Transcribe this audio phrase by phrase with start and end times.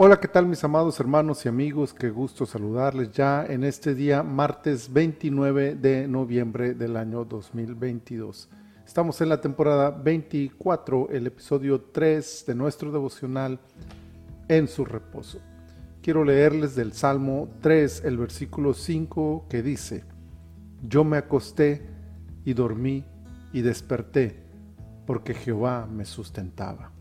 [0.00, 1.92] Hola, ¿qué tal mis amados hermanos y amigos?
[1.92, 8.48] Qué gusto saludarles ya en este día, martes 29 de noviembre del año 2022.
[8.86, 13.58] Estamos en la temporada 24, el episodio 3 de nuestro devocional
[14.46, 15.40] en su reposo.
[16.00, 20.04] Quiero leerles del Salmo 3, el versículo 5 que dice,
[20.80, 21.82] Yo me acosté
[22.44, 23.04] y dormí
[23.52, 24.44] y desperté,
[25.06, 26.92] porque Jehová me sustentaba.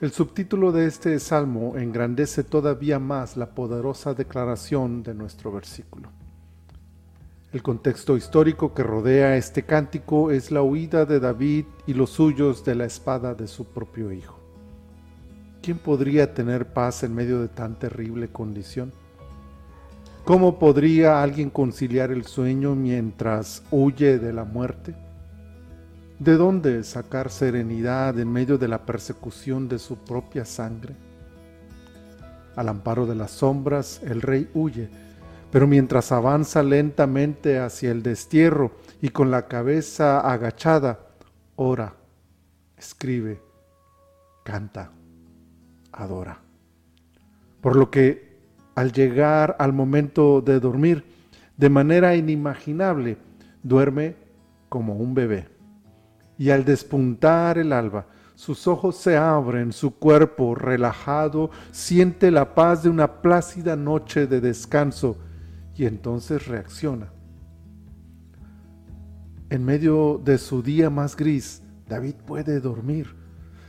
[0.00, 6.08] El subtítulo de este salmo engrandece todavía más la poderosa declaración de nuestro versículo.
[7.52, 12.64] El contexto histórico que rodea este cántico es la huida de David y los suyos
[12.64, 14.40] de la espada de su propio hijo.
[15.60, 18.94] ¿Quién podría tener paz en medio de tan terrible condición?
[20.24, 24.94] ¿Cómo podría alguien conciliar el sueño mientras huye de la muerte?
[26.20, 30.94] ¿De dónde sacar serenidad en medio de la persecución de su propia sangre?
[32.56, 34.90] Al amparo de las sombras, el rey huye,
[35.50, 41.00] pero mientras avanza lentamente hacia el destierro y con la cabeza agachada,
[41.56, 41.94] ora,
[42.76, 43.40] escribe,
[44.44, 44.90] canta,
[45.90, 46.38] adora.
[47.62, 48.36] Por lo que
[48.74, 51.02] al llegar al momento de dormir,
[51.56, 53.16] de manera inimaginable,
[53.62, 54.16] duerme
[54.68, 55.49] como un bebé
[56.40, 62.82] y al despuntar el alba, sus ojos se abren, su cuerpo relajado siente la paz
[62.82, 65.18] de una plácida noche de descanso
[65.76, 67.12] y entonces reacciona.
[69.50, 73.14] En medio de su día más gris, David puede dormir.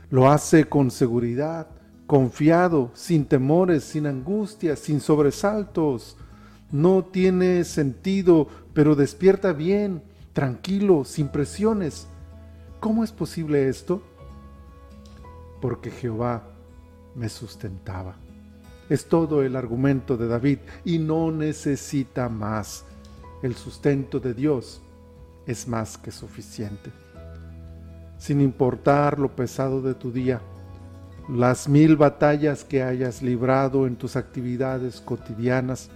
[0.08, 1.66] Lo hace con seguridad,
[2.06, 6.16] confiado, sin temores, sin angustias, sin sobresaltos.
[6.70, 12.08] No tiene sentido, pero despierta bien, tranquilo, sin presiones.
[12.82, 14.02] ¿Cómo es posible esto?
[15.60, 16.42] Porque Jehová
[17.14, 18.16] me sustentaba.
[18.88, 22.84] Es todo el argumento de David y no necesita más.
[23.40, 24.82] El sustento de Dios
[25.46, 26.90] es más que suficiente.
[28.18, 30.40] Sin importar lo pesado de tu día,
[31.28, 35.88] las mil batallas que hayas librado en tus actividades cotidianas,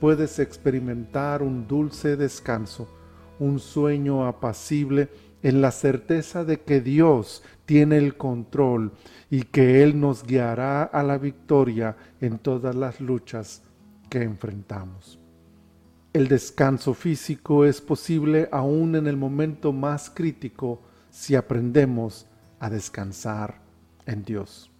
[0.00, 2.90] puedes experimentar un dulce descanso,
[3.38, 5.08] un sueño apacible
[5.44, 8.92] en la certeza de que Dios tiene el control
[9.30, 13.62] y que Él nos guiará a la victoria en todas las luchas
[14.08, 15.18] que enfrentamos.
[16.14, 22.26] El descanso físico es posible aún en el momento más crítico si aprendemos
[22.58, 23.60] a descansar
[24.06, 24.70] en Dios.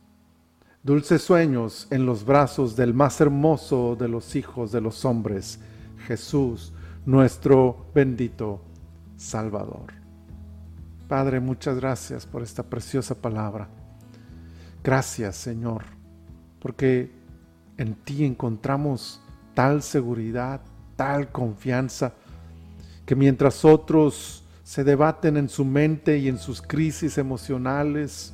[0.82, 5.60] Dulces sueños en los brazos del más hermoso de los hijos de los hombres,
[6.06, 6.72] Jesús,
[7.04, 8.62] nuestro bendito
[9.18, 10.03] Salvador.
[11.08, 13.68] Padre, muchas gracias por esta preciosa palabra.
[14.82, 15.84] Gracias, Señor,
[16.60, 17.10] porque
[17.76, 19.20] en ti encontramos
[19.54, 20.60] tal seguridad,
[20.96, 22.14] tal confianza,
[23.04, 28.32] que mientras otros se debaten en su mente y en sus crisis emocionales,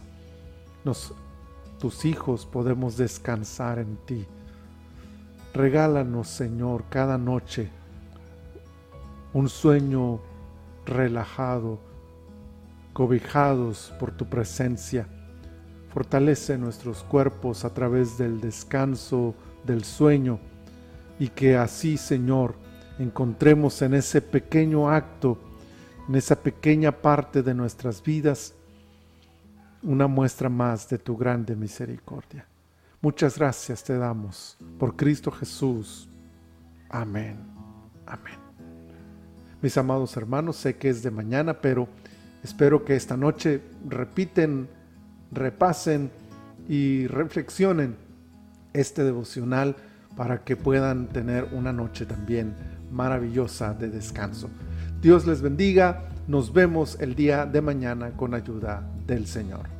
[1.78, 4.26] tus hijos podemos descansar en ti.
[5.52, 7.68] Regálanos, Señor, cada noche
[9.32, 10.20] un sueño
[10.86, 11.80] relajado,
[12.92, 15.06] cobijados por tu presencia.
[15.92, 19.34] Fortalece nuestros cuerpos a través del descanso,
[19.64, 20.38] del sueño,
[21.18, 22.54] y que así, Señor,
[22.98, 25.38] encontremos en ese pequeño acto,
[26.08, 28.54] en esa pequeña parte de nuestras vidas,
[29.82, 32.46] una muestra más de tu grande misericordia.
[33.00, 36.08] Muchas gracias te damos por Cristo Jesús.
[36.90, 37.38] Amén.
[38.06, 38.38] Amén.
[39.62, 41.88] Mis amados hermanos, sé que es de mañana, pero
[42.42, 44.68] Espero que esta noche repiten,
[45.30, 46.10] repasen
[46.68, 47.96] y reflexionen
[48.72, 49.76] este devocional
[50.16, 52.54] para que puedan tener una noche también
[52.90, 54.50] maravillosa de descanso.
[55.00, 56.08] Dios les bendiga.
[56.28, 59.79] Nos vemos el día de mañana con ayuda del Señor.